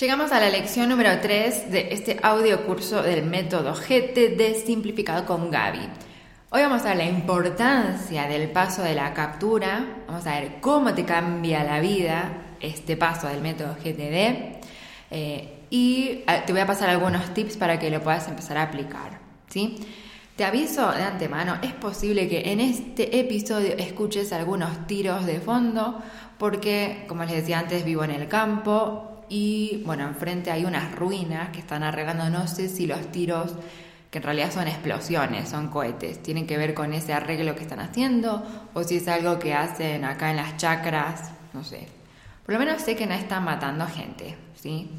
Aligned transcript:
Llegamos 0.00 0.32
a 0.32 0.40
la 0.40 0.48
lección 0.48 0.88
número 0.88 1.20
3 1.20 1.70
de 1.70 1.88
este 1.92 2.18
audio 2.22 2.64
curso 2.64 3.02
del 3.02 3.26
método 3.26 3.74
GTD 3.74 4.64
simplificado 4.64 5.26
con 5.26 5.50
Gaby. 5.50 5.86
Hoy 6.48 6.62
vamos 6.62 6.80
a 6.80 6.88
ver 6.88 6.96
la 6.96 7.04
importancia 7.04 8.26
del 8.26 8.50
paso 8.50 8.82
de 8.82 8.94
la 8.94 9.12
captura, 9.12 10.04
vamos 10.06 10.26
a 10.26 10.40
ver 10.40 10.60
cómo 10.62 10.94
te 10.94 11.04
cambia 11.04 11.62
la 11.62 11.80
vida 11.80 12.54
este 12.58 12.96
paso 12.96 13.28
del 13.28 13.42
método 13.42 13.74
GTD 13.74 14.62
eh, 15.10 15.58
y 15.68 16.22
eh, 16.26 16.42
te 16.46 16.52
voy 16.52 16.62
a 16.62 16.66
pasar 16.66 16.88
algunos 16.88 17.34
tips 17.34 17.58
para 17.58 17.78
que 17.78 17.90
lo 17.90 18.00
puedas 18.00 18.26
empezar 18.28 18.56
a 18.56 18.62
aplicar. 18.62 19.20
¿sí? 19.48 19.76
Te 20.36 20.46
aviso 20.46 20.90
de 20.90 21.02
antemano, 21.02 21.58
es 21.62 21.74
posible 21.74 22.30
que 22.30 22.50
en 22.50 22.60
este 22.60 23.20
episodio 23.20 23.74
escuches 23.76 24.32
algunos 24.32 24.86
tiros 24.86 25.26
de 25.26 25.38
fondo 25.38 26.00
porque, 26.38 27.04
como 27.08 27.24
les 27.24 27.34
decía 27.34 27.58
antes, 27.58 27.84
vivo 27.84 28.04
en 28.04 28.12
el 28.12 28.26
campo 28.26 29.11
y 29.34 29.82
bueno, 29.86 30.06
enfrente 30.06 30.50
hay 30.50 30.66
unas 30.66 30.94
ruinas 30.94 31.48
que 31.52 31.60
están 31.60 31.82
arreglando, 31.82 32.28
no 32.28 32.46
sé 32.46 32.68
si 32.68 32.86
los 32.86 33.10
tiros, 33.10 33.54
que 34.10 34.18
en 34.18 34.24
realidad 34.24 34.52
son 34.52 34.68
explosiones, 34.68 35.48
son 35.48 35.68
cohetes, 35.68 36.22
tienen 36.22 36.46
que 36.46 36.58
ver 36.58 36.74
con 36.74 36.92
ese 36.92 37.14
arreglo 37.14 37.54
que 37.54 37.62
están 37.62 37.80
haciendo 37.80 38.46
o 38.74 38.84
si 38.84 38.96
es 38.96 39.08
algo 39.08 39.38
que 39.38 39.54
hacen 39.54 40.04
acá 40.04 40.30
en 40.32 40.36
las 40.36 40.58
chacras, 40.58 41.30
no 41.54 41.64
sé. 41.64 41.88
Por 42.44 42.52
lo 42.52 42.58
menos 42.58 42.82
sé 42.82 42.94
que 42.94 43.06
no 43.06 43.14
están 43.14 43.44
matando 43.44 43.86
gente, 43.86 44.36
¿sí? 44.54 44.90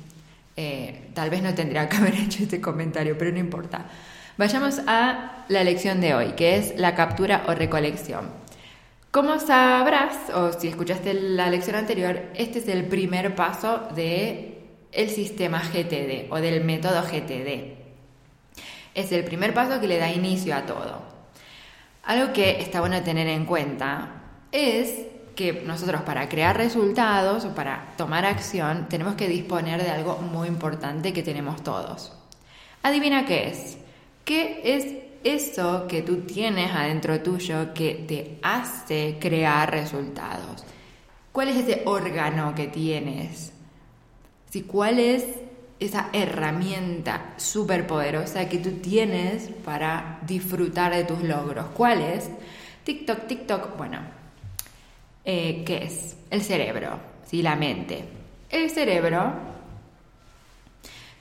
Eh, 0.56 1.12
tal 1.14 1.30
vez 1.30 1.44
no 1.44 1.54
tendría 1.54 1.88
que 1.88 1.98
haber 1.98 2.16
hecho 2.20 2.42
este 2.42 2.60
comentario, 2.60 3.16
pero 3.16 3.32
no 3.32 3.38
importa. 3.38 3.86
Vayamos 4.40 4.82
a 4.88 5.46
la 5.48 5.64
lección 5.64 6.02
de 6.02 6.16
hoy, 6.16 6.32
que 6.32 6.58
es 6.58 6.74
la 6.76 6.96
captura 6.96 7.44
o 7.48 7.54
recolección. 7.54 8.32
Como 9.14 9.40
sabrás, 9.40 10.32
o 10.34 10.52
si 10.54 10.70
escuchaste 10.70 11.14
la 11.14 11.48
lección 11.48 11.76
anterior, 11.76 12.20
este 12.34 12.58
es 12.58 12.68
el 12.68 12.86
primer 12.86 13.36
paso 13.36 13.90
del 13.94 14.56
el 14.92 15.10
sistema 15.12 15.60
GTD 15.60 16.32
o 16.32 16.38
del 16.38 16.64
método 16.64 17.04
GTD. 17.04 17.76
Es 18.96 19.12
el 19.12 19.24
primer 19.24 19.54
paso 19.54 19.80
que 19.80 19.88
le 19.88 20.00
da 20.00 20.12
inicio 20.12 20.56
a 20.56 20.66
todo. 20.66 21.04
Algo 22.06 22.34
que 22.34 22.60
está 22.60 22.80
bueno 22.80 23.04
tener 23.04 23.28
en 23.28 23.46
cuenta 23.46 24.24
es 24.52 25.06
que 25.36 25.62
nosotros 25.64 26.02
para 26.02 26.28
crear 26.28 26.58
resultados 26.58 27.46
o 27.46 27.54
para 27.54 27.94
tomar 27.96 28.26
acción 28.26 28.90
tenemos 28.90 29.14
que 29.14 29.28
disponer 29.28 29.84
de 29.84 29.92
algo 29.92 30.18
muy 30.18 30.48
importante 30.48 31.14
que 31.14 31.22
tenemos 31.22 31.64
todos. 31.64 32.14
Adivina 32.82 33.28
qué 33.28 33.50
es. 33.50 33.78
¿Qué 34.26 34.62
es 34.64 35.03
eso 35.24 35.88
que 35.88 36.02
tú 36.02 36.22
tienes 36.22 36.72
adentro 36.72 37.22
tuyo 37.22 37.74
que 37.74 38.06
te 38.08 38.40
hace 38.42 39.18
crear 39.20 39.72
resultados. 39.72 40.64
¿Cuál 41.32 41.50
es 41.50 41.58
ese 41.58 41.82
órgano 41.86 42.54
que 42.56 42.68
tienes? 42.68 43.54
¿Cuál 44.68 45.00
es 45.00 45.26
esa 45.80 46.10
herramienta 46.14 47.34
súper 47.38 47.88
poderosa 47.88 48.48
que 48.48 48.60
tú 48.60 48.74
tienes 48.74 49.50
para 49.66 50.20
disfrutar 50.28 50.94
de 50.94 51.06
tus 51.06 51.24
logros? 51.24 51.66
¿Cuál 51.74 52.02
es? 52.02 52.30
TikTok, 52.84 53.28
TikTok, 53.28 53.78
bueno, 53.78 54.00
eh, 55.26 55.64
¿qué 55.66 55.86
es? 55.86 56.18
El 56.30 56.44
cerebro, 56.44 57.00
¿sí? 57.26 57.42
la 57.42 57.56
mente. 57.56 58.04
El 58.50 58.70
cerebro 58.70 59.34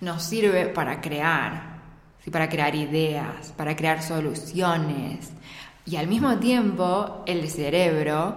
nos 0.02 0.22
sirve 0.22 0.66
para 0.66 1.00
crear, 1.00 1.71
para 2.30 2.48
crear 2.48 2.74
ideas, 2.74 3.52
para 3.56 3.74
crear 3.74 4.02
soluciones. 4.02 5.30
Y 5.84 5.96
al 5.96 6.06
mismo 6.06 6.38
tiempo 6.38 7.24
el 7.26 7.48
cerebro 7.48 8.36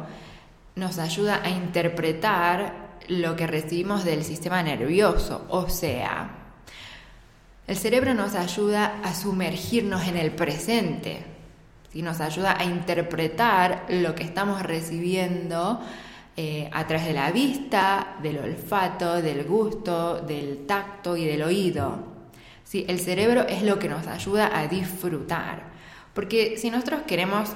nos 0.76 0.98
ayuda 0.98 1.42
a 1.44 1.50
interpretar 1.50 2.98
lo 3.08 3.36
que 3.36 3.46
recibimos 3.46 4.04
del 4.04 4.24
sistema 4.24 4.64
nervioso, 4.64 5.46
o 5.50 5.70
sea, 5.70 6.30
el 7.68 7.78
cerebro 7.78 8.14
nos 8.14 8.36
ayuda 8.36 9.00
a 9.04 9.14
sumergirnos 9.14 10.08
en 10.08 10.18
el 10.18 10.32
presente, 10.32 11.36
y 11.96 12.02
nos 12.02 12.20
ayuda 12.20 12.58
a 12.60 12.66
interpretar 12.66 13.86
lo 13.88 14.14
que 14.14 14.24
estamos 14.24 14.62
recibiendo 14.62 15.80
eh, 16.36 16.70
a 16.74 16.86
través 16.86 17.08
de 17.08 17.14
la 17.14 17.32
vista, 17.32 18.18
del 18.22 18.38
olfato, 18.38 19.22
del 19.22 19.46
gusto, 19.46 20.20
del 20.20 20.66
tacto 20.66 21.16
y 21.16 21.26
del 21.26 21.42
oído. 21.44 22.15
¿Sí? 22.66 22.84
El 22.90 23.00
cerebro 23.00 23.48
es 23.48 23.64
lo 23.64 23.80
que 23.80 23.88
nos 23.88 24.06
ayuda 24.08 24.52
a 24.54 24.68
disfrutar. 24.68 25.64
Porque 26.14 26.58
si 26.58 26.70
nosotros 26.70 27.04
queremos 27.08 27.52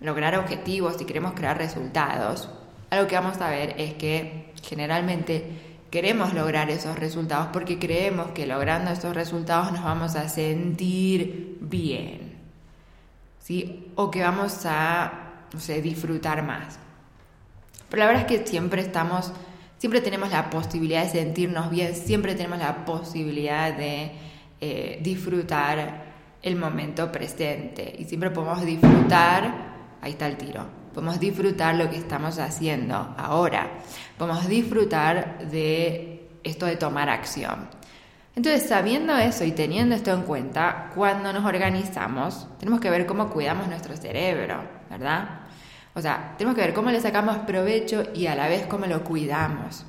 lograr 0.00 0.36
objetivos 0.36 1.00
y 1.00 1.04
queremos 1.04 1.32
crear 1.32 1.58
resultados, 1.58 2.48
algo 2.90 3.08
que 3.08 3.16
vamos 3.16 3.40
a 3.40 3.50
ver 3.50 3.74
es 3.78 3.94
que 3.94 4.52
generalmente 4.62 5.76
queremos 5.90 6.34
lograr 6.34 6.70
esos 6.70 6.96
resultados 6.96 7.48
porque 7.52 7.78
creemos 7.78 8.30
que 8.30 8.46
logrando 8.46 8.92
esos 8.92 9.14
resultados 9.14 9.72
nos 9.72 9.82
vamos 9.82 10.14
a 10.14 10.28
sentir 10.28 11.58
bien. 11.60 12.38
¿sí? 13.40 13.90
O 13.96 14.10
que 14.10 14.22
vamos 14.22 14.64
a, 14.64 15.46
no 15.52 15.60
sé, 15.60 15.82
disfrutar 15.82 16.42
más. 16.42 16.78
Pero 17.88 18.00
la 18.00 18.06
verdad 18.06 18.30
es 18.30 18.40
que 18.40 18.46
siempre 18.46 18.82
estamos, 18.82 19.32
siempre 19.78 20.00
tenemos 20.00 20.30
la 20.30 20.50
posibilidad 20.50 21.02
de 21.02 21.10
sentirnos 21.10 21.70
bien, 21.70 21.96
siempre 21.96 22.34
tenemos 22.34 22.60
la 22.60 22.84
posibilidad 22.84 23.76
de 23.76 24.12
eh, 24.60 24.98
disfrutar 25.02 26.10
el 26.42 26.56
momento 26.56 27.10
presente. 27.10 27.94
Y 27.98 28.04
siempre 28.04 28.30
podemos 28.30 28.64
disfrutar, 28.64 29.52
ahí 30.00 30.12
está 30.12 30.26
el 30.26 30.36
tiro, 30.36 30.66
podemos 30.92 31.18
disfrutar 31.18 31.74
lo 31.74 31.88
que 31.88 31.96
estamos 31.96 32.38
haciendo 32.38 33.14
ahora, 33.16 33.70
podemos 34.18 34.46
disfrutar 34.48 35.48
de 35.50 36.28
esto 36.42 36.66
de 36.66 36.76
tomar 36.76 37.08
acción. 37.08 37.68
Entonces, 38.36 38.68
sabiendo 38.68 39.16
eso 39.16 39.44
y 39.44 39.52
teniendo 39.52 39.94
esto 39.94 40.12
en 40.12 40.22
cuenta, 40.22 40.90
cuando 40.94 41.32
nos 41.32 41.44
organizamos, 41.44 42.46
tenemos 42.58 42.80
que 42.80 42.88
ver 42.88 43.04
cómo 43.04 43.28
cuidamos 43.28 43.66
nuestro 43.66 43.96
cerebro, 43.96 44.62
¿verdad? 44.88 45.40
O 45.94 46.00
sea, 46.00 46.34
tenemos 46.38 46.56
que 46.56 46.62
ver 46.64 46.72
cómo 46.72 46.90
le 46.90 47.00
sacamos 47.00 47.38
provecho 47.38 48.04
y 48.14 48.26
a 48.26 48.36
la 48.36 48.48
vez 48.48 48.66
cómo 48.66 48.86
lo 48.86 49.02
cuidamos. 49.02 49.84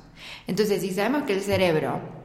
Entonces, 0.46 0.80
si 0.80 0.92
sabemos 0.92 1.22
que 1.22 1.34
el 1.34 1.40
cerebro 1.40 2.21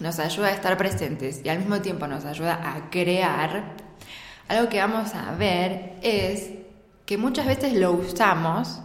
nos 0.00 0.18
ayuda 0.18 0.48
a 0.48 0.52
estar 0.52 0.76
presentes 0.76 1.42
y 1.44 1.48
al 1.48 1.58
mismo 1.58 1.80
tiempo 1.80 2.06
nos 2.06 2.24
ayuda 2.24 2.60
a 2.74 2.90
crear, 2.90 3.74
algo 4.48 4.68
que 4.68 4.80
vamos 4.80 5.14
a 5.14 5.32
ver 5.32 5.98
es 6.02 6.50
que 7.06 7.16
muchas 7.16 7.46
veces 7.46 7.74
lo 7.74 7.92
usamos 7.92 8.80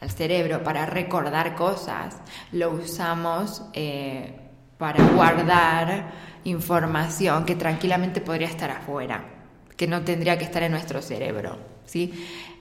al 0.00 0.10
cerebro 0.10 0.62
para 0.62 0.86
recordar 0.86 1.54
cosas, 1.54 2.16
lo 2.52 2.70
usamos 2.70 3.62
eh, 3.72 4.34
para 4.78 5.04
guardar 5.08 6.10
información 6.44 7.44
que 7.44 7.54
tranquilamente 7.54 8.20
podría 8.20 8.48
estar 8.48 8.70
afuera, 8.70 9.24
que 9.76 9.86
no 9.86 10.02
tendría 10.02 10.38
que 10.38 10.44
estar 10.44 10.62
en 10.62 10.72
nuestro 10.72 11.02
cerebro, 11.02 11.58
¿sí? 11.84 12.12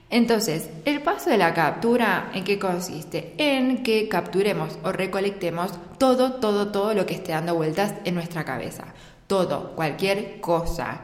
Entonces, 0.10 0.70
el 0.86 1.02
paso 1.02 1.30
de 1.30 1.38
la 1.38 1.54
captura, 1.54 2.30
¿en 2.34 2.44
qué 2.44 2.60
consiste? 2.60 3.34
En 3.38 3.84
que 3.84 4.08
capturemos 4.08 4.78
o 4.84 4.92
recolectemos 4.92 5.72
todo, 5.98 6.34
todo, 6.34 6.72
todo 6.72 6.94
lo 6.94 7.06
que 7.06 7.16
esté 7.16 7.32
dando 7.32 7.56
vueltas 7.56 7.96
en 8.06 8.16
nuestra 8.16 8.46
cabeza. 8.46 8.86
Todo, 9.28 9.76
cualquier 9.76 10.40
cosa. 10.42 11.02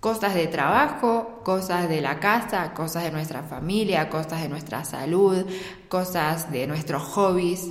Cosas 0.00 0.34
de 0.34 0.46
trabajo, 0.46 1.40
cosas 1.44 1.88
de 1.88 2.00
la 2.00 2.18
casa, 2.18 2.72
cosas 2.74 3.04
de 3.04 3.10
nuestra 3.10 3.42
familia, 3.42 4.08
cosas 4.08 4.42
de 4.42 4.48
nuestra 4.48 4.84
salud, 4.84 5.44
cosas 5.88 6.50
de 6.50 6.66
nuestros 6.66 7.02
hobbies, 7.02 7.70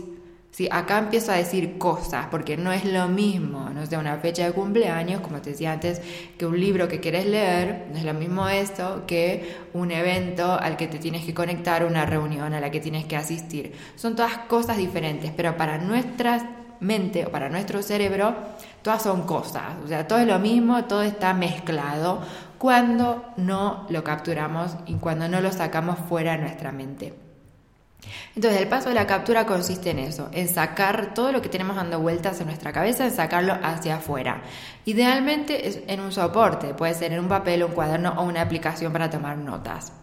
Sí, 0.53 0.69
acá 0.71 0.99
empiezo 0.99 1.31
a 1.31 1.35
decir 1.35 1.79
cosas, 1.79 2.27
porque 2.29 2.57
no 2.57 2.71
es 2.71 2.85
lo 2.85 3.07
mismo, 3.07 3.71
no 3.71 3.87
sé, 3.87 3.97
una 3.97 4.17
fecha 4.17 4.45
de 4.45 4.51
cumpleaños, 4.51 5.21
como 5.21 5.41
te 5.41 5.49
decía 5.49 5.71
antes, 5.71 5.99
que 6.37 6.45
un 6.45 6.59
libro 6.59 6.87
que 6.87 6.99
quieres 6.99 7.25
leer, 7.25 7.87
no 7.91 7.97
es 7.97 8.05
lo 8.05 8.13
mismo 8.13 8.47
esto 8.47 9.03
que 9.07 9.57
un 9.73 9.89
evento 9.89 10.53
al 10.53 10.77
que 10.77 10.85
te 10.85 10.99
tienes 10.99 11.25
que 11.25 11.33
conectar, 11.33 11.83
una 11.83 12.05
reunión 12.05 12.53
a 12.53 12.59
la 12.59 12.69
que 12.69 12.79
tienes 12.79 13.05
que 13.05 13.15
asistir. 13.15 13.73
Son 13.95 14.15
todas 14.15 14.37
cosas 14.47 14.77
diferentes, 14.77 15.31
pero 15.35 15.57
para 15.57 15.79
nuestra 15.79 16.75
mente 16.81 17.25
o 17.25 17.31
para 17.31 17.49
nuestro 17.49 17.81
cerebro, 17.81 18.35
todas 18.83 19.01
son 19.01 19.23
cosas, 19.23 19.73
o 19.83 19.87
sea, 19.87 20.07
todo 20.07 20.19
es 20.19 20.27
lo 20.27 20.37
mismo, 20.37 20.83
todo 20.83 21.01
está 21.01 21.33
mezclado 21.33 22.21
cuando 22.59 23.25
no 23.37 23.87
lo 23.89 24.03
capturamos 24.03 24.75
y 24.85 24.93
cuando 24.97 25.27
no 25.27 25.41
lo 25.41 25.51
sacamos 25.51 25.97
fuera 26.07 26.33
de 26.33 26.43
nuestra 26.43 26.71
mente. 26.71 27.22
Entonces, 28.35 28.61
el 28.61 28.67
paso 28.67 28.89
de 28.89 28.95
la 28.95 29.07
captura 29.07 29.45
consiste 29.45 29.91
en 29.91 29.99
eso, 29.99 30.29
en 30.31 30.47
sacar 30.47 31.13
todo 31.13 31.31
lo 31.31 31.41
que 31.41 31.49
tenemos 31.49 31.75
dando 31.75 31.99
vueltas 31.99 32.39
en 32.41 32.47
nuestra 32.47 32.73
cabeza, 32.73 33.05
en 33.05 33.11
sacarlo 33.11 33.57
hacia 33.61 33.97
afuera. 33.97 34.41
Idealmente 34.85 35.67
es 35.67 35.81
en 35.87 35.99
un 35.99 36.11
soporte, 36.11 36.73
puede 36.73 36.93
ser 36.93 37.13
en 37.13 37.19
un 37.19 37.27
papel, 37.27 37.63
un 37.63 37.71
cuaderno 37.71 38.13
o 38.17 38.23
una 38.23 38.41
aplicación 38.41 38.91
para 38.91 39.09
tomar 39.09 39.37
notas. 39.37 39.93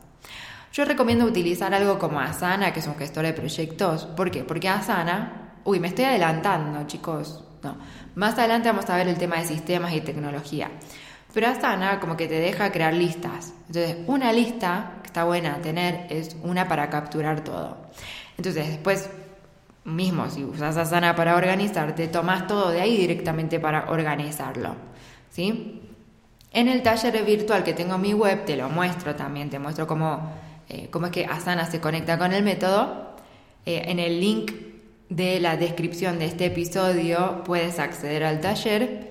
Yo 0.72 0.84
recomiendo 0.84 1.24
utilizar 1.24 1.74
algo 1.74 1.98
como 1.98 2.20
Asana, 2.20 2.72
que 2.72 2.78
es 2.78 2.86
un 2.86 2.94
gestor 2.94 3.24
de 3.24 3.32
proyectos. 3.32 4.06
¿Por 4.06 4.30
qué? 4.30 4.44
Porque 4.44 4.68
Asana, 4.68 5.56
uy, 5.64 5.80
me 5.80 5.88
estoy 5.88 6.04
adelantando, 6.04 6.86
chicos. 6.86 7.44
No, 7.62 7.76
más 8.14 8.38
adelante 8.38 8.68
vamos 8.68 8.88
a 8.88 8.96
ver 8.96 9.08
el 9.08 9.18
tema 9.18 9.36
de 9.36 9.46
sistemas 9.46 9.92
y 9.92 10.00
tecnología. 10.00 10.70
Pero 11.32 11.48
Asana 11.48 12.00
como 12.00 12.16
que 12.16 12.26
te 12.26 12.40
deja 12.40 12.72
crear 12.72 12.94
listas. 12.94 13.52
Entonces, 13.68 13.96
una 14.06 14.32
lista 14.32 14.94
que 15.02 15.06
está 15.06 15.24
buena 15.24 15.56
tener 15.62 16.06
es 16.10 16.36
una 16.42 16.66
para 16.68 16.90
capturar 16.90 17.44
todo. 17.44 17.76
Entonces, 18.36 18.68
después 18.68 19.08
mismo 19.84 20.28
si 20.28 20.44
usas 20.44 20.76
Asana 20.76 21.14
para 21.14 21.36
organizarte, 21.36 22.08
tomas 22.08 22.46
todo 22.46 22.70
de 22.70 22.80
ahí 22.80 22.96
directamente 22.96 23.60
para 23.60 23.90
organizarlo. 23.90 24.76
¿Sí? 25.30 25.82
En 26.52 26.68
el 26.68 26.82
taller 26.82 27.24
virtual 27.24 27.62
que 27.62 27.72
tengo 27.72 27.94
en 27.94 28.00
mi 28.00 28.14
web, 28.14 28.44
te 28.44 28.56
lo 28.56 28.68
muestro 28.68 29.14
también, 29.14 29.50
te 29.50 29.58
muestro 29.58 29.86
cómo, 29.86 30.32
eh, 30.68 30.88
cómo 30.90 31.06
es 31.06 31.12
que 31.12 31.24
Asana 31.24 31.70
se 31.70 31.80
conecta 31.80 32.18
con 32.18 32.32
el 32.32 32.42
método. 32.42 33.14
Eh, 33.64 33.82
en 33.86 34.00
el 34.00 34.20
link 34.20 34.52
de 35.08 35.38
la 35.38 35.56
descripción 35.56 36.18
de 36.18 36.26
este 36.26 36.46
episodio 36.46 37.42
puedes 37.44 37.78
acceder 37.78 38.24
al 38.24 38.40
taller. 38.40 39.09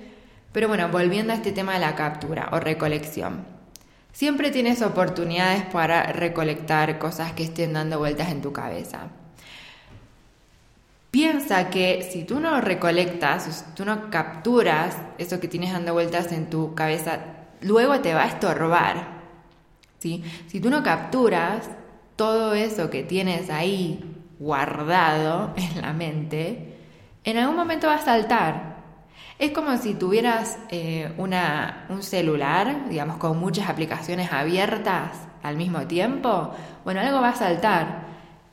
Pero 0.59 0.67
bueno, 0.67 0.89
volviendo 0.89 1.31
a 1.31 1.37
este 1.37 1.53
tema 1.53 1.75
de 1.75 1.79
la 1.79 1.95
captura 1.95 2.49
o 2.51 2.59
recolección. 2.59 3.45
Siempre 4.11 4.51
tienes 4.51 4.81
oportunidades 4.81 5.63
para 5.63 6.11
recolectar 6.11 6.99
cosas 6.99 7.31
que 7.31 7.43
estén 7.43 7.71
dando 7.71 7.97
vueltas 7.97 8.29
en 8.29 8.41
tu 8.41 8.51
cabeza. 8.51 9.07
Piensa 11.11 11.69
que 11.69 12.05
si 12.11 12.25
tú 12.25 12.41
no 12.41 12.59
recolectas, 12.59 13.43
si 13.43 13.73
tú 13.73 13.85
no 13.85 14.09
capturas 14.09 14.97
eso 15.17 15.39
que 15.39 15.47
tienes 15.47 15.71
dando 15.71 15.93
vueltas 15.93 16.29
en 16.33 16.49
tu 16.49 16.75
cabeza, 16.75 17.19
luego 17.61 18.01
te 18.01 18.13
va 18.13 18.23
a 18.23 18.27
estorbar. 18.27 19.21
¿sí? 19.99 20.25
Si 20.47 20.59
tú 20.59 20.69
no 20.69 20.83
capturas 20.83 21.69
todo 22.17 22.53
eso 22.53 22.89
que 22.89 23.03
tienes 23.03 23.49
ahí 23.49 24.03
guardado 24.39 25.53
en 25.55 25.81
la 25.81 25.93
mente, 25.93 26.75
en 27.23 27.37
algún 27.37 27.55
momento 27.55 27.87
va 27.87 27.95
a 27.95 28.03
saltar. 28.03 28.68
Es 29.39 29.51
como 29.51 29.77
si 29.77 29.93
tuvieras 29.93 30.57
eh, 30.69 31.13
una, 31.17 31.85
un 31.87 32.03
celular, 32.03 32.89
digamos, 32.89 33.15
con 33.15 33.39
muchas 33.39 33.69
aplicaciones 33.69 34.33
abiertas 34.33 35.11
al 35.41 35.55
mismo 35.55 35.87
tiempo. 35.87 36.51
Bueno, 36.83 36.99
algo 36.99 37.21
va 37.21 37.29
a 37.29 37.35
saltar. 37.35 38.09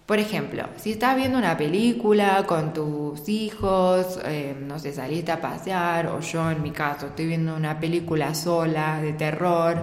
Por 0.06 0.20
ejemplo, 0.20 0.68
si 0.76 0.92
estás 0.92 1.16
viendo 1.16 1.38
una 1.38 1.56
película 1.56 2.44
con 2.46 2.72
tus 2.72 3.28
hijos, 3.28 4.20
eh, 4.26 4.56
no 4.56 4.78
sé, 4.78 4.92
saliste 4.92 5.32
a 5.32 5.40
pasear, 5.40 6.06
o 6.06 6.20
yo 6.20 6.48
en 6.52 6.62
mi 6.62 6.70
caso 6.70 7.06
estoy 7.06 7.26
viendo 7.26 7.56
una 7.56 7.80
película 7.80 8.32
sola 8.32 9.00
de 9.00 9.12
terror, 9.14 9.82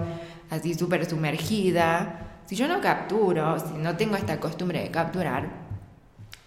así 0.50 0.74
súper 0.74 1.06
sumergida, 1.06 2.40
si 2.46 2.56
yo 2.56 2.70
no 2.70 2.80
capturo, 2.80 3.60
si 3.60 3.74
no 3.74 3.98
tengo 3.98 4.16
esta 4.16 4.40
costumbre 4.40 4.82
de 4.82 4.90
capturar, 4.90 5.50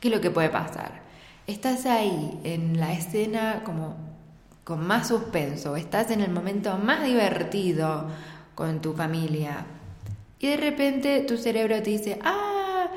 ¿qué 0.01 0.09
es 0.09 0.15
lo 0.15 0.23
que 0.23 0.31
puede 0.31 0.49
pasar? 0.49 1.03
Estás 1.47 1.85
ahí 1.85 2.41
en 2.43 2.81
la 2.81 2.95
escena 2.95 3.61
como 3.63 4.16
con 4.67 4.85
más 4.85 5.07
suspenso, 5.07 5.77
estás 5.77 6.11
en 6.11 6.21
el 6.21 6.33
momento 6.33 6.77
más 6.77 7.05
divertido 7.05 8.07
con 8.57 8.81
tu 8.81 8.95
familia 8.95 9.65
y 10.41 10.49
de 10.49 10.57
repente 10.57 11.21
tu 11.21 11.37
cerebro 11.37 11.81
te 11.81 11.91
dice, 11.91 12.19
ah, 12.25 12.89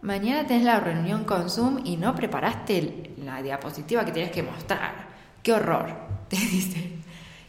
mañana 0.00 0.46
tenés 0.46 0.64
la 0.64 0.80
reunión 0.80 1.24
con 1.24 1.50
Zoom 1.50 1.82
y 1.84 1.98
no 1.98 2.14
preparaste 2.14 3.12
la 3.22 3.42
diapositiva 3.42 4.06
que 4.06 4.12
tienes 4.12 4.32
que 4.32 4.42
mostrar. 4.42 5.06
¡Qué 5.42 5.52
horror! 5.52 5.94
Te 6.30 6.36
dice. 6.36 6.92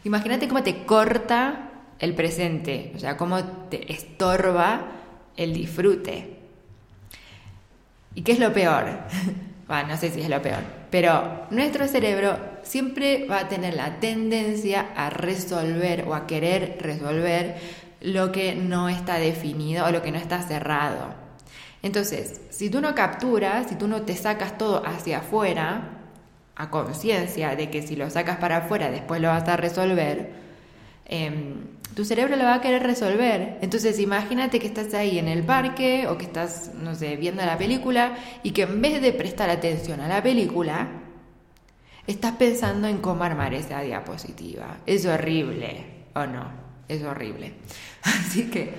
Imagínate 0.04 0.46
cómo 0.46 0.62
te 0.62 0.84
corta 0.84 1.70
el 1.98 2.14
presente, 2.14 2.92
o 2.94 2.98
sea, 2.98 3.16
cómo 3.16 3.42
te 3.70 3.90
estorba 3.90 4.88
el 5.36 5.54
disfrute. 5.54 6.38
¿Y 8.14 8.22
qué 8.22 8.32
es 8.32 8.38
lo 8.40 8.52
peor? 8.52 8.84
bueno, 9.68 9.88
no 9.88 9.96
sé 9.96 10.10
si 10.10 10.20
es 10.20 10.28
lo 10.28 10.42
peor, 10.42 10.60
pero 10.90 11.46
nuestro 11.50 11.88
cerebro 11.88 12.49
siempre 12.62 13.26
va 13.26 13.40
a 13.40 13.48
tener 13.48 13.74
la 13.74 14.00
tendencia 14.00 14.92
a 14.96 15.10
resolver 15.10 16.04
o 16.06 16.14
a 16.14 16.26
querer 16.26 16.78
resolver 16.80 17.56
lo 18.00 18.32
que 18.32 18.54
no 18.54 18.88
está 18.88 19.18
definido 19.18 19.86
o 19.86 19.90
lo 19.90 20.02
que 20.02 20.12
no 20.12 20.18
está 20.18 20.42
cerrado. 20.42 21.14
Entonces, 21.82 22.40
si 22.50 22.70
tú 22.70 22.80
no 22.80 22.94
capturas, 22.94 23.68
si 23.68 23.74
tú 23.76 23.88
no 23.88 24.02
te 24.02 24.16
sacas 24.16 24.58
todo 24.58 24.84
hacia 24.86 25.18
afuera, 25.18 26.00
a 26.56 26.68
conciencia 26.68 27.56
de 27.56 27.70
que 27.70 27.80
si 27.80 27.96
lo 27.96 28.10
sacas 28.10 28.36
para 28.36 28.58
afuera 28.58 28.90
después 28.90 29.20
lo 29.20 29.28
vas 29.28 29.48
a 29.48 29.56
resolver, 29.56 30.30
em, 31.06 31.78
tu 31.94 32.04
cerebro 32.04 32.36
lo 32.36 32.44
va 32.44 32.54
a 32.54 32.60
querer 32.60 32.82
resolver. 32.82 33.58
Entonces 33.62 33.98
imagínate 33.98 34.58
que 34.58 34.66
estás 34.66 34.92
ahí 34.94 35.18
en 35.18 35.28
el 35.28 35.42
parque 35.42 36.06
o 36.06 36.18
que 36.18 36.24
estás, 36.24 36.72
no 36.74 36.94
sé, 36.94 37.16
viendo 37.16 37.44
la 37.44 37.56
película 37.56 38.14
y 38.42 38.50
que 38.52 38.62
en 38.62 38.80
vez 38.82 39.00
de 39.00 39.12
prestar 39.12 39.48
atención 39.48 40.00
a 40.00 40.08
la 40.08 40.22
película, 40.22 40.88
estás 42.06 42.36
pensando 42.36 42.88
en 42.88 42.98
cómo 42.98 43.24
armar 43.24 43.54
esa 43.54 43.80
diapositiva. 43.80 44.78
Es 44.86 45.06
horrible, 45.06 45.84
¿o 46.14 46.26
no? 46.26 46.44
Es 46.88 47.02
horrible. 47.02 47.54
Así 48.02 48.50
que 48.50 48.72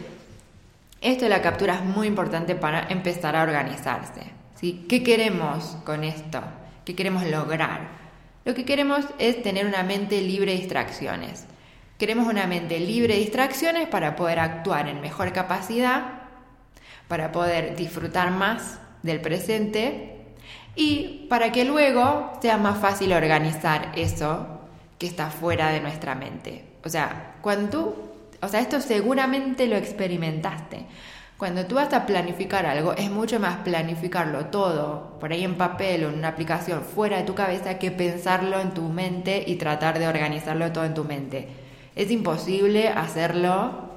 esto 1.01 1.25
de 1.25 1.29
la 1.29 1.41
captura 1.41 1.75
es 1.75 1.83
muy 1.83 2.07
importante 2.07 2.56
para 2.56 2.88
empezar 2.89 3.35
a 3.35 3.44
organizarse. 3.44 4.41
¿Qué 4.62 5.01
queremos 5.03 5.75
con 5.85 6.03
esto? 6.03 6.39
¿Qué 6.85 6.95
queremos 6.95 7.25
lograr? 7.25 7.89
Lo 8.45 8.53
que 8.53 8.65
queremos 8.65 9.06
es 9.18 9.41
tener 9.41 9.65
una 9.65 9.81
mente 9.81 10.21
libre 10.21 10.51
de 10.51 10.59
distracciones. 10.59 11.45
Queremos 11.97 12.27
una 12.27 12.45
mente 12.45 12.79
libre 12.79 13.15
de 13.15 13.19
distracciones 13.21 13.88
para 13.88 14.15
poder 14.15 14.39
actuar 14.39 14.88
en 14.88 15.01
mejor 15.01 15.33
capacidad, 15.33 16.21
para 17.07 17.31
poder 17.31 17.75
disfrutar 17.75 18.29
más 18.29 18.79
del 19.01 19.21
presente 19.21 20.11
y 20.75 21.27
para 21.29 21.51
que 21.51 21.65
luego 21.65 22.33
sea 22.41 22.57
más 22.57 22.79
fácil 22.79 23.13
organizar 23.13 23.91
eso 23.95 24.47
que 24.97 25.07
está 25.07 25.29
fuera 25.29 25.69
de 25.69 25.81
nuestra 25.81 26.15
mente. 26.15 26.63
O 26.83 26.89
sea, 26.89 27.35
cuando 27.41 27.69
tú 27.69 27.95
o 28.41 28.47
sea, 28.47 28.59
esto 28.59 28.81
seguramente 28.81 29.68
lo 29.68 29.75
experimentaste. 29.75 30.85
Cuando 31.38 31.65
tú 31.65 31.75
vas 31.75 31.94
a 31.94 32.06
planificar 32.06 32.65
algo, 32.65 32.94
es 32.94 33.09
mucho 33.09 33.39
más 33.39 33.57
planificarlo 33.57 34.47
todo 34.47 35.18
por 35.19 35.31
ahí 35.31 35.44
en 35.44 35.56
papel 35.56 36.03
o 36.03 36.09
en 36.09 36.15
una 36.15 36.29
aplicación 36.29 36.81
fuera 36.81 37.17
de 37.17 37.24
tu 37.24 37.35
cabeza 37.35 37.79
que 37.79 37.91
pensarlo 37.91 38.59
en 38.59 38.71
tu 38.71 38.83
mente 38.89 39.44
y 39.45 39.56
tratar 39.56 40.00
de 40.00 40.07
organizarlo 40.07 40.71
todo 40.71 40.85
en 40.85 40.94
tu 40.94 41.03
mente. 41.03 41.47
Es 41.95 42.12
imposible 42.12 42.89
hacerlo, 42.89 43.89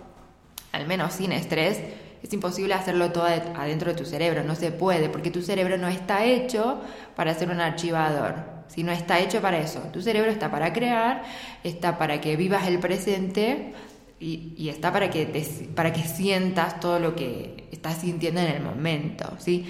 al 0.72 0.86
menos 0.86 1.14
sin 1.14 1.32
estrés, 1.32 1.80
es 2.24 2.32
imposible 2.32 2.72
hacerlo 2.72 3.12
todo 3.12 3.26
adentro 3.26 3.92
de 3.92 3.98
tu 3.98 4.06
cerebro, 4.06 4.42
no 4.42 4.54
se 4.54 4.72
puede, 4.72 5.10
porque 5.10 5.30
tu 5.30 5.42
cerebro 5.42 5.76
no 5.76 5.88
está 5.88 6.24
hecho 6.24 6.80
para 7.14 7.34
ser 7.34 7.50
un 7.50 7.60
archivador, 7.60 8.36
si 8.66 8.82
no 8.82 8.92
está 8.92 9.18
hecho 9.18 9.42
para 9.42 9.58
eso. 9.58 9.80
Tu 9.92 10.00
cerebro 10.00 10.30
está 10.30 10.50
para 10.50 10.72
crear, 10.72 11.22
está 11.62 11.98
para 11.98 12.22
que 12.22 12.36
vivas 12.36 12.66
el 12.66 12.78
presente 12.78 13.74
y, 14.18 14.70
está 14.70 14.90
para 14.90 15.10
que, 15.10 15.26
para 15.74 15.92
que 15.92 16.02
sientas 16.02 16.80
todo 16.80 16.98
lo 16.98 17.14
que 17.14 17.68
estás 17.70 17.98
sintiendo 17.98 18.40
en 18.40 18.54
el 18.54 18.62
momento, 18.62 19.34
¿sí? 19.38 19.66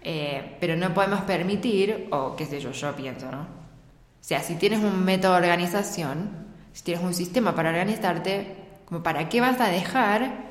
Eh, 0.00 0.58
pero 0.60 0.76
no 0.76 0.94
podemos 0.94 1.22
permitir, 1.22 2.06
o 2.12 2.36
qué 2.36 2.46
sé 2.46 2.60
yo, 2.60 2.70
yo 2.70 2.94
pienso, 2.94 3.32
¿no? 3.32 3.40
O 3.40 4.28
sea, 4.28 4.44
si 4.44 4.54
tienes 4.54 4.78
un 4.78 5.04
método 5.04 5.32
de 5.32 5.38
organización, 5.38 6.30
si 6.72 6.84
tienes 6.84 7.02
un 7.02 7.14
sistema 7.14 7.56
para 7.56 7.70
organizarte, 7.70 8.54
como 8.84 9.02
para 9.02 9.28
qué 9.28 9.40
vas 9.40 9.60
a 9.60 9.66
dejar 9.66 10.46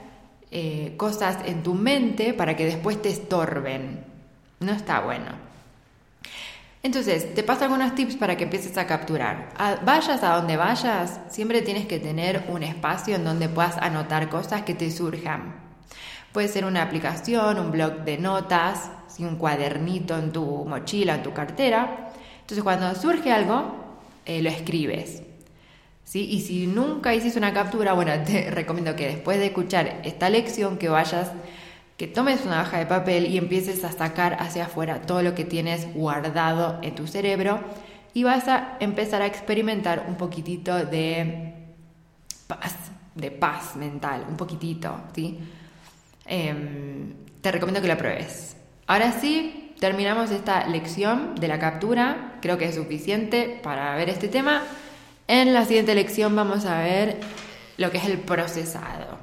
eh, 0.57 0.93
cosas 0.95 1.39
en 1.45 1.63
tu 1.63 1.73
mente 1.73 2.33
para 2.33 2.55
que 2.55 2.63
después 2.63 3.01
te 3.01 3.09
estorben. 3.09 4.05
No 4.61 4.71
está 4.71 5.01
bueno. 5.01 5.25
Entonces, 6.81 7.33
te 7.35 7.43
paso 7.43 7.65
algunos 7.65 7.93
tips 7.93 8.15
para 8.15 8.37
que 8.37 8.45
empieces 8.45 8.77
a 8.77 8.87
capturar. 8.87 9.49
vayas 9.83 10.23
a 10.23 10.37
donde 10.37 10.55
vayas, 10.55 11.19
siempre 11.27 11.61
tienes 11.61 11.87
que 11.87 11.99
tener 11.99 12.45
un 12.47 12.63
espacio 12.63 13.17
en 13.17 13.25
donde 13.25 13.49
puedas 13.49 13.75
anotar 13.79 14.29
cosas 14.29 14.61
que 14.61 14.73
te 14.73 14.89
surjan. 14.91 15.55
Puede 16.31 16.47
ser 16.47 16.63
una 16.63 16.83
aplicación, 16.83 17.59
un 17.59 17.71
blog 17.71 18.05
de 18.05 18.17
notas, 18.17 18.89
un 19.19 19.35
cuadernito 19.35 20.17
en 20.17 20.31
tu 20.31 20.63
mochila, 20.63 21.15
en 21.15 21.23
tu 21.23 21.33
cartera. 21.33 22.11
Entonces, 22.39 22.63
cuando 22.63 22.95
surge 22.95 23.29
algo, 23.29 23.75
eh, 24.25 24.41
lo 24.41 24.49
escribes. 24.49 25.21
¿Sí? 26.05 26.25
Y 26.29 26.41
si 26.41 26.67
nunca 26.67 27.13
hiciste 27.13 27.37
una 27.37 27.53
captura, 27.53 27.93
bueno, 27.93 28.13
te 28.25 28.49
recomiendo 28.51 28.95
que 28.95 29.07
después 29.07 29.39
de 29.39 29.47
escuchar 29.47 30.01
esta 30.03 30.29
lección 30.29 30.77
que 30.77 30.87
vayas 30.87 31.31
que 31.97 32.07
tomes 32.07 32.45
una 32.45 32.61
hoja 32.61 32.77
de 32.77 32.85
papel 32.85 33.25
y 33.27 33.37
empieces 33.37 33.83
a 33.83 33.91
sacar 33.91 34.37
hacia 34.41 34.65
afuera 34.65 35.01
todo 35.01 35.21
lo 35.21 35.33
que 35.33 35.45
tienes 35.45 35.93
guardado 35.93 36.79
en 36.81 36.93
tu 36.93 37.07
cerebro 37.07 37.61
y 38.13 38.23
vas 38.23 38.47
a 38.47 38.77
empezar 38.79 39.21
a 39.21 39.25
experimentar 39.25 40.05
un 40.07 40.15
poquitito 40.15 40.85
de 40.85 41.53
paz, 42.47 42.75
de 43.13 43.31
paz 43.31 43.75
mental, 43.75 44.25
un 44.27 44.35
poquitito, 44.35 45.01
¿sí? 45.13 45.39
Em, 46.25 47.13
te 47.41 47.51
recomiendo 47.51 47.81
que 47.81 47.87
lo 47.87 47.97
pruebes. 47.97 48.57
Ahora 48.87 49.11
sí, 49.11 49.73
terminamos 49.79 50.31
esta 50.31 50.67
lección 50.67 51.35
de 51.35 51.47
la 51.47 51.59
captura, 51.59 52.39
creo 52.41 52.57
que 52.57 52.65
es 52.65 52.75
suficiente 52.75 53.59
para 53.63 53.95
ver 53.95 54.09
este 54.09 54.27
tema. 54.27 54.63
En 55.27 55.53
la 55.53 55.65
siguiente 55.65 55.95
lección 55.95 56.35
vamos 56.35 56.65
a 56.65 56.79
ver 56.79 57.19
lo 57.77 57.89
que 57.89 57.97
es 57.97 58.05
el 58.05 58.19
procesado. 58.19 59.14